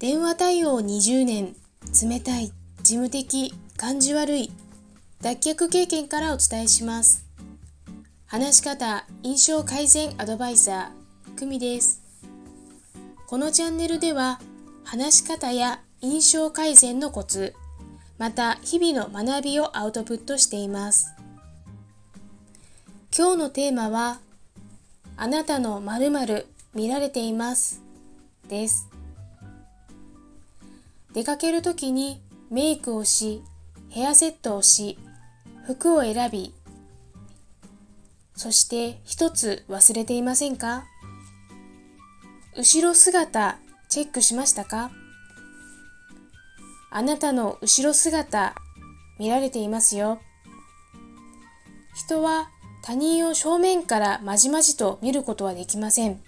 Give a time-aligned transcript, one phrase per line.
[0.00, 1.54] 電話対応20年
[2.02, 2.46] 冷たい
[2.78, 4.50] 事務的感じ悪い
[5.20, 7.26] 脱却経験からお伝えします。
[8.24, 12.00] 話し方印象改善アドバイザー久美です。
[13.26, 14.40] このチャンネルでは
[14.84, 17.52] 話し方や印象改善のコツ
[18.16, 21.12] また日々の学びをアウトプットしています。
[23.14, 24.18] 今日のテーマは
[25.18, 27.82] あなたの〇〇見られています
[28.48, 28.88] です。
[31.12, 33.42] 出かけるときにメイクをし、
[33.88, 34.98] ヘアセットをし、
[35.66, 36.54] 服を選び、
[38.34, 40.84] そして一つ忘れていませんか？
[42.56, 44.90] 後ろ姿チェックしましたか？
[46.90, 48.54] あなたの後ろ姿
[49.18, 50.20] 見られていますよ。
[51.94, 52.48] 人は
[52.82, 56.20] 他人を正面からまじまじと見ることはできません。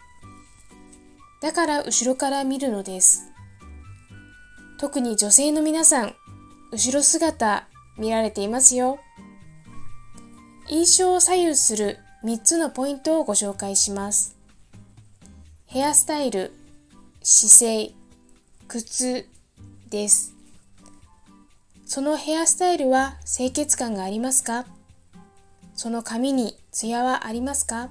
[1.41, 3.32] だから後ろから見るのです。
[4.83, 6.17] 特に女性の皆さん、
[6.73, 8.99] 後ろ姿見られていますよ。
[10.69, 14.35] 印象を左右する3つのポイントをご紹介します。
[15.67, 16.53] ヘアスタイル、
[17.23, 17.93] 姿勢、
[18.67, 19.29] 靴
[19.89, 20.35] です。
[21.87, 24.67] そのヘアスタイルは清潔感がありますか？
[25.77, 27.89] その髪にツヤはありますか？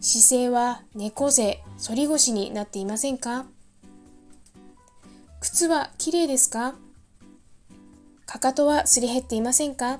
[0.00, 3.44] 姿勢は猫背、反り腰になっていませんか？
[5.58, 6.76] 靴は綺麗ですか？
[8.26, 9.98] かかとはすり減っていませんか？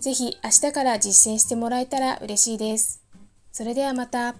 [0.00, 3.02] ぜひ明日から実践してもらえたら嬉しいです。
[3.52, 4.34] それではまた。